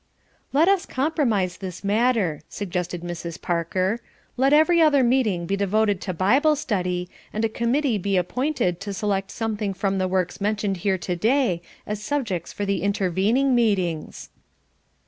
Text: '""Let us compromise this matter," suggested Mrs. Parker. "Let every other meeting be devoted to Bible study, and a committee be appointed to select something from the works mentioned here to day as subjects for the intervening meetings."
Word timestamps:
'""Let 0.51 0.67
us 0.67 0.87
compromise 0.87 1.57
this 1.57 1.83
matter," 1.83 2.41
suggested 2.49 3.03
Mrs. 3.03 3.39
Parker. 3.39 3.99
"Let 4.35 4.51
every 4.51 4.81
other 4.81 5.03
meeting 5.03 5.45
be 5.45 5.55
devoted 5.55 6.01
to 6.01 6.11
Bible 6.11 6.55
study, 6.55 7.07
and 7.31 7.45
a 7.45 7.47
committee 7.47 7.99
be 7.99 8.17
appointed 8.17 8.79
to 8.79 8.93
select 8.93 9.29
something 9.29 9.75
from 9.75 9.99
the 9.99 10.07
works 10.07 10.41
mentioned 10.41 10.77
here 10.77 10.97
to 10.97 11.15
day 11.15 11.61
as 11.85 12.01
subjects 12.03 12.51
for 12.51 12.65
the 12.65 12.81
intervening 12.81 13.53
meetings." 13.53 14.31